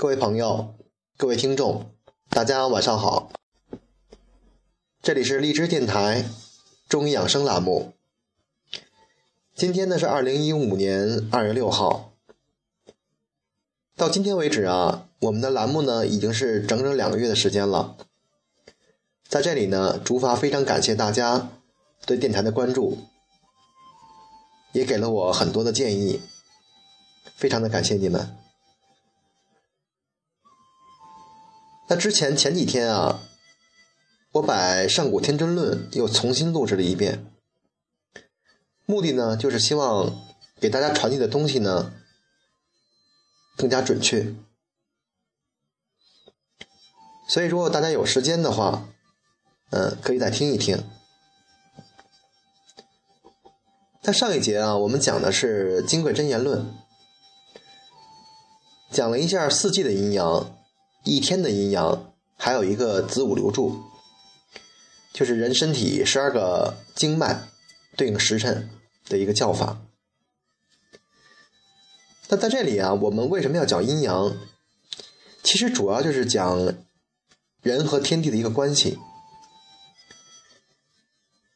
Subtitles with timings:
[0.00, 0.76] 各位朋友，
[1.18, 1.94] 各位听众，
[2.30, 3.30] 大家晚上好。
[5.02, 6.24] 这里是荔枝电台
[6.88, 7.92] 中医养生栏目。
[9.54, 12.14] 今天呢是二零一五年二月六号。
[13.94, 17.98] 到今天为止啊，我们的栏目呢已经是整整两个月的时间了。
[19.28, 21.50] 在这里呢，竹发非常感谢大家
[22.06, 22.96] 对电台的关注，
[24.72, 26.22] 也给了我很多的建议，
[27.36, 28.34] 非常的感谢你们。
[31.90, 33.20] 那之前前几天啊，
[34.30, 37.26] 我把《上古天真论》又重新录制了一遍，
[38.86, 40.22] 目的呢就是希望
[40.60, 41.92] 给大家传递的东西呢
[43.56, 44.32] 更加准确。
[47.26, 48.86] 所以如果大家有时间的话，
[49.70, 50.88] 嗯，可以再听一听。
[54.00, 56.60] 在上一节啊，我们讲的是《金匮真言论》，
[58.92, 60.56] 讲了一下四季的阴阳。
[61.04, 63.82] 一天的阴阳，还有一个子午流注，
[65.12, 67.48] 就是人身体十二个经脉
[67.96, 68.68] 对应时辰
[69.08, 69.80] 的一个叫法。
[72.28, 74.36] 那在这里啊，我们为什么要讲阴阳？
[75.42, 76.74] 其实主要就是讲
[77.62, 78.98] 人和天地的一个关系。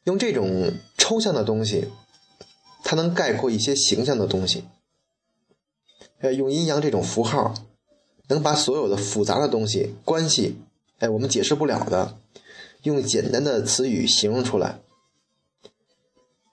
[0.05, 1.93] 用这种抽象的东西，
[2.83, 4.65] 它能概括一些形象的东西。
[6.21, 7.55] 呃，用阴阳这种符号。
[8.29, 10.57] 能把所有的复杂的东西关系，
[10.99, 12.19] 哎，我们解释不了的，
[12.83, 14.81] 用简单的词语形容出来，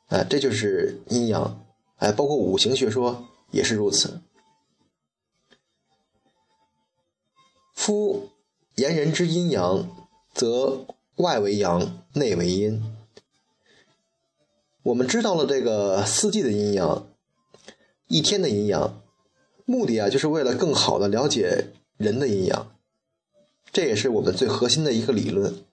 [0.08, 1.64] 哎，这就是阴阳，
[1.97, 4.22] 哎，包括五行学说也是如此。
[7.73, 8.30] 夫
[8.75, 9.89] 言人之阴阳，
[10.33, 12.95] 则外为阳，内为阴。
[14.83, 17.08] 我们知道了这个四季的阴阳，
[18.08, 19.02] 一天的阴阳。
[19.71, 22.76] 目的啊，就是为了更好的了解人的阴阳，
[23.71, 25.64] 这也是我们最核心的一个理论。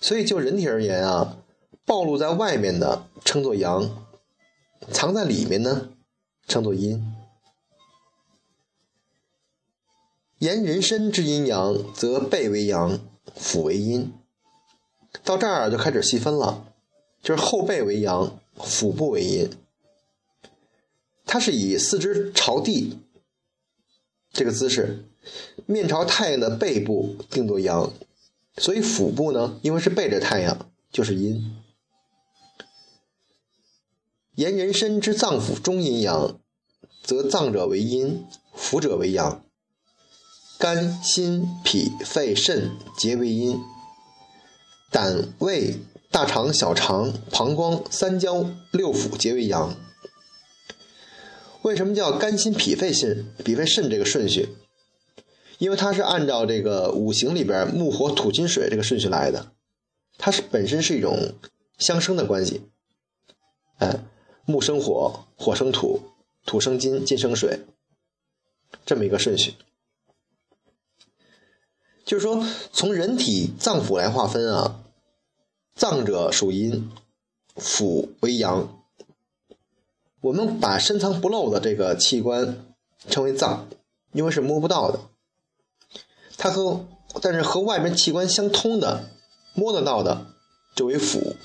[0.00, 1.38] 所以就人体而言啊，
[1.84, 4.04] 暴露在外面的称作阳，
[4.90, 5.90] 藏在里面呢
[6.48, 7.14] 称作阴。
[10.38, 12.98] 言人身之阴阳，则背为阳，
[13.36, 14.12] 腹为阴。
[15.24, 16.74] 到这儿就开始细分了，
[17.22, 19.48] 就是后背为阳，腹部为阴。
[21.26, 23.00] 它是以四肢朝地
[24.32, 25.04] 这个姿势，
[25.66, 27.92] 面朝太阳的背部定做阳，
[28.56, 31.56] 所以腹部呢，因为是背着太阳，就是阴。
[34.36, 36.38] 言人身之脏腑中阴阳，
[37.02, 38.24] 则脏者为阴，
[38.56, 39.42] 腑者为阳。
[40.58, 43.60] 肝、心、脾、肺、肾皆为阴，
[44.90, 49.74] 胆、胃、大肠、小肠、膀胱、三焦、六腑皆为阳。
[51.66, 54.50] 为什么叫肝心脾肺肾脾肺肾这个顺序？
[55.58, 59.50] 因为它是按照这个五行里边木火土金水这个顺序来的，
[60.16, 61.32] 它是本身是一种
[61.76, 62.62] 相生的关系。
[63.78, 63.98] 哎，
[64.44, 66.02] 木生火，火生土，
[66.44, 67.58] 土生金，金生水，
[68.84, 69.54] 这么一个顺序。
[72.04, 74.84] 就是说，从人体脏腑来划分啊，
[75.74, 76.92] 脏者属阴，
[77.56, 78.84] 腑为阳。
[80.26, 82.66] 我们把深藏不露的这个器官
[83.08, 83.68] 称为脏，
[84.12, 84.98] 因为是摸不到的。
[86.36, 86.84] 它和
[87.22, 89.08] 但是和外面器官相通的、
[89.54, 90.26] 摸得到的
[90.74, 91.36] 就为腑。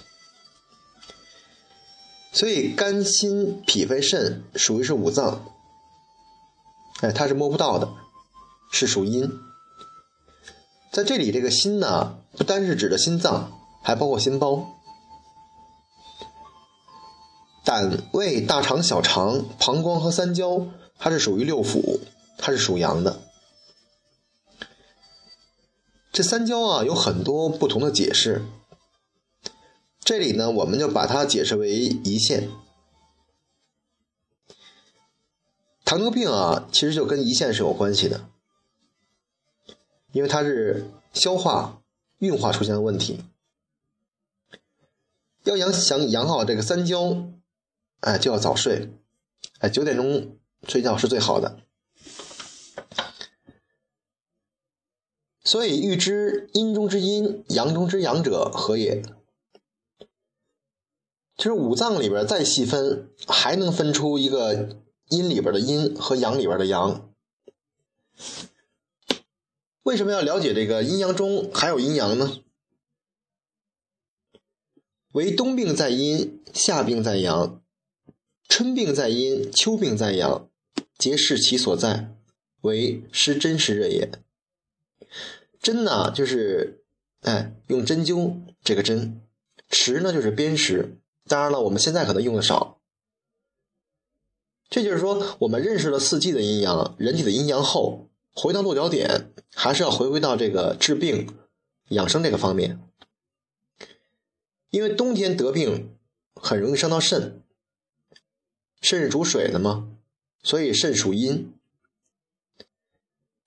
[2.33, 5.45] 所以肝、心、脾、肺、肾属于是五脏，
[7.01, 7.93] 哎，它是摸不到的，
[8.71, 9.29] 是属阴。
[10.91, 14.80] 在这里，这个心呢，不单是指的心脏，还包括心包。
[17.63, 20.67] 胆、胃、大肠、小肠、膀胱和三焦，
[20.97, 21.99] 它是属于六腑，
[22.37, 23.21] 它是属阳的。
[26.11, 28.41] 这三焦啊，有很多不同的解释。
[29.99, 32.49] 这里呢，我们就把它解释为胰腺。
[35.85, 38.27] 糖尿病啊，其实就跟胰腺是有关系的，
[40.11, 41.81] 因为它是消化、
[42.17, 43.23] 运化出现了问题。
[45.43, 47.27] 要养想养好这个三焦。
[48.01, 48.89] 哎，就要早睡，
[49.59, 50.37] 哎，九点钟
[50.67, 51.59] 睡觉是最好的。
[55.43, 59.03] 所以，欲知阴中之阴，阳中之阳者何也？
[61.37, 64.77] 其实五脏里边再细分，还能分出一个
[65.09, 67.11] 阴里边的阴和阳里边的阳。
[69.83, 72.37] 为什么要了解这个阴阳中还有阴阳呢？
[75.13, 77.60] 为冬病在阴，夏病在阳。
[78.51, 80.49] 春病在阴，秋病在阳，
[80.97, 82.13] 皆视其所在，
[82.59, 84.11] 为施针时热也。
[85.61, 86.83] 针呢，就是
[87.21, 89.21] 哎用针灸这个针；
[89.69, 90.97] 时呢，就是砭石。
[91.27, 92.81] 当然了，我们现在可能用的少。
[94.69, 101.33] 这就是说，我们认识了四季的阴阳，人体的阴阳后，回到落脚点，还是要回归到这个治病、
[101.87, 102.81] 养生这个方面。
[104.71, 105.95] 因为冬天得病
[106.35, 107.41] 很容易伤到肾，
[108.81, 109.87] 肾是主水的吗，
[110.43, 111.53] 所以肾属阴。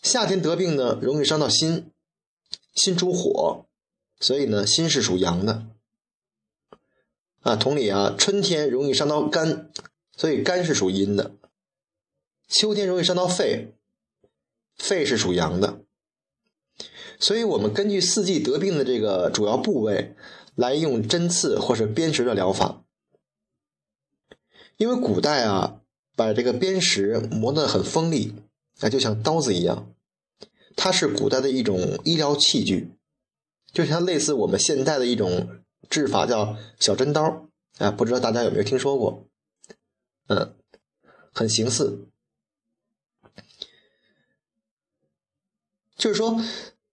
[0.00, 1.90] 夏天得病呢，容易伤到心，
[2.74, 3.66] 心主火，
[4.18, 5.66] 所以呢，心是属阳的。
[7.42, 9.70] 啊，同理啊，春天容易伤到肝，
[10.16, 11.34] 所以肝是属阴的。
[12.48, 13.74] 秋天容易伤到肺，
[14.76, 15.80] 肺是属阳的。
[17.18, 20.16] 所以我们根据四季得病的这个主要部位。
[20.56, 22.84] 来用针刺或是砭石的疗法，
[24.76, 25.80] 因为古代啊，
[26.16, 28.34] 把这个砭石磨得很锋利，
[28.80, 29.92] 啊，就像刀子一样，
[30.76, 32.92] 它是古代的一种医疗器具，
[33.72, 35.48] 就像类似我们现代的一种
[35.88, 37.48] 治法叫小针刀，
[37.78, 39.24] 啊，不知道大家有没有听说过？
[40.28, 40.54] 嗯，
[41.32, 42.06] 很形似，
[45.96, 46.40] 就是说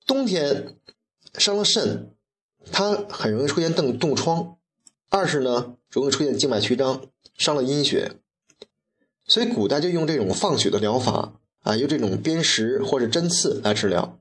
[0.06, 0.76] 冬天
[1.36, 2.14] 伤了肾。
[2.72, 4.56] 它很容易出现冻冻疮，
[5.10, 7.08] 二是呢容易出现静脉曲张，
[7.38, 8.14] 伤了阴血，
[9.26, 14.20] 所以古代就用这种放血的疗法啊，用这种砭石或者针刺来治疗。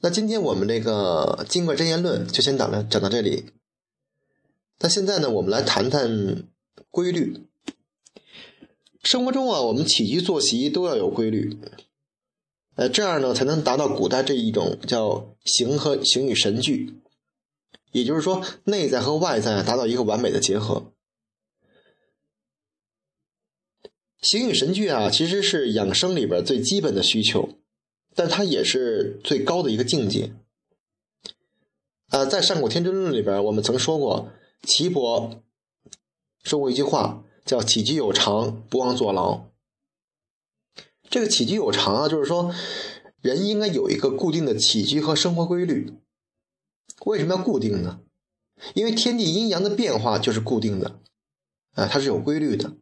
[0.00, 3.46] 那今天我们这个《金匮真言论》就先讲到讲到这里。
[4.78, 6.44] 那现在呢，我们来谈谈
[6.90, 7.46] 规律。
[9.02, 11.58] 生活中啊，我们起居作息都要有规律。
[12.74, 16.94] 呃，这样呢才能达到古代这一种叫形和形与神俱，
[17.96, 20.92] 也就是说内在和外在达到一个完美的结合。
[24.20, 27.48] 形与神俱啊，其实是养生里边最基本的需求，
[28.14, 30.34] 但它也是最高的一个境界。
[32.08, 34.30] 啊，在《上古天真论》里边，我们曾说过，
[34.62, 35.42] 岐伯
[36.42, 39.46] 说过一句话，叫“起居有常，不忘坐牢”。
[41.08, 42.54] 这个起居有常啊，就是说，
[43.22, 45.94] 人应该有一个固定的起居和生活规律。
[47.06, 48.00] 为什么要固定呢？
[48.74, 50.98] 因为天地阴阳的变化就是固定的，
[51.74, 52.72] 啊，它是有规律的。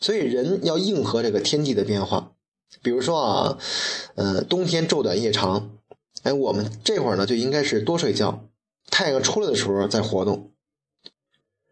[0.00, 2.32] 所以人要应和这个天地的变化。
[2.82, 3.58] 比如说啊，
[4.14, 5.78] 呃，冬天昼短夜长，
[6.22, 8.48] 哎，我们这会儿呢就应该是多睡觉，
[8.86, 10.52] 太阳出来的时候再活动。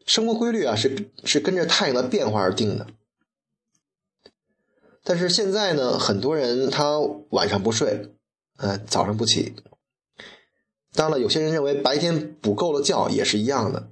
[0.04, 2.88] 生活规律啊，是是跟着太阳的变化而定的。
[5.02, 6.98] 但是现在呢，很多人他
[7.30, 8.10] 晚上不睡，
[8.58, 9.54] 呃，早上不起。
[10.94, 13.90] 当然了，有些人认为白天补够了觉也是一样的，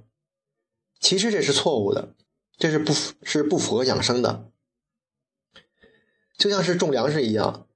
[0.99, 2.15] 其实这是错误的，
[2.57, 4.45] 这是不是不符合养生的。
[6.37, 7.67] 就像是种粮食一样，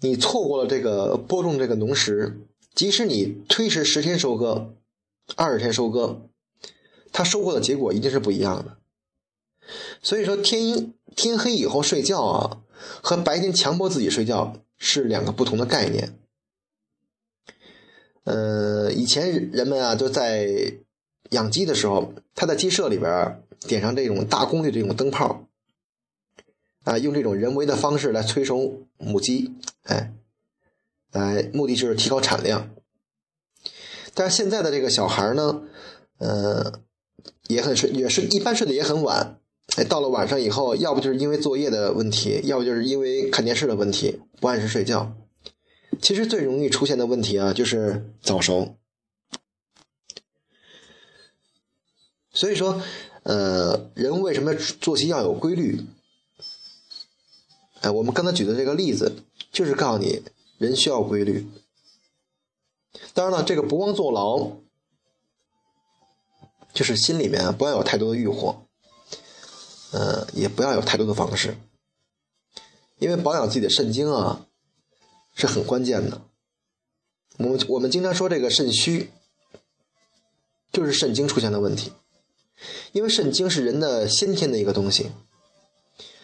[0.00, 2.40] 你错过了这个播种这个农时，
[2.74, 4.74] 即使你推迟十天收割，
[5.36, 6.22] 二十天收割，
[7.12, 8.78] 它收获的结果一定是不一样的。
[10.02, 12.62] 所以说，天阴天黑以后睡觉啊。
[13.02, 16.18] 和白天强迫自己睡觉是两个不同的概念。
[18.30, 20.72] 呃，以前人们啊，就在
[21.30, 25.48] 养鸡的时候，他在鸡舍里边点上这种大功率这种灯泡，
[26.84, 30.12] 啊，用这种人为的方式来催熟母鸡，哎，
[31.10, 32.70] 来目的就是提高产量。
[34.14, 35.62] 但是现在的这个小孩呢，
[36.18, 36.72] 呃，
[37.48, 39.40] 也很睡，也是一般睡得也很晚。
[39.76, 45.16] 哎，到了晚上以后，要不就是因为作业的问题，要不就是因为看电视的问题，不按时睡觉。
[46.02, 48.76] 其实最容易出现的问题啊，就是早熟。
[52.32, 52.82] 所以说，
[53.24, 55.84] 呃，人为什么作息要有规律？
[57.80, 60.22] 哎，我们刚才举的这个例子，就是告诉你，
[60.58, 61.48] 人需要规律。
[63.14, 64.58] 当然了，这个不忘坐牢，
[66.72, 68.62] 就是心里面不要有太多的欲火。
[69.92, 71.56] 呃，也不要有太多的方式，
[73.00, 74.46] 因为保养自己的肾精啊
[75.34, 76.22] 是很关键的。
[77.38, 79.10] 我们我们经常说这个肾虚，
[80.72, 81.92] 就是肾精出现了问题。
[82.92, 85.10] 因为肾精是人的先天的一个东西，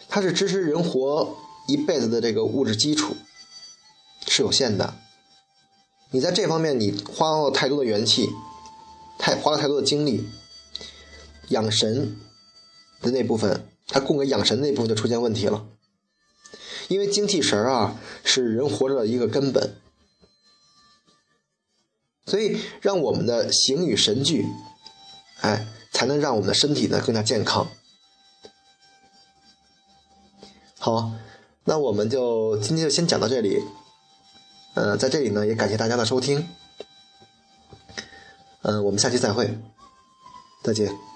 [0.07, 1.35] 它是支持人活
[1.67, 3.15] 一辈子的这个物质基础，
[4.27, 4.95] 是有限的。
[6.11, 8.29] 你在这方面你花了太多的元气，
[9.17, 10.27] 太花了太多的精力
[11.49, 12.17] 养神。
[12.99, 15.67] 的那部分，它供给养神那部分就出现问题了，
[16.87, 19.75] 因为精气神啊是人活着的一个根本，
[22.25, 24.45] 所以让我们的形与神俱，
[25.41, 27.67] 哎，才能让我们的身体呢更加健康。
[30.79, 31.11] 好，
[31.65, 33.61] 那我们就今天就先讲到这里。
[34.75, 36.47] 呃，在这里呢，也感谢大家的收听。
[38.61, 39.57] 嗯，我们下期再会，
[40.61, 41.06] 再见。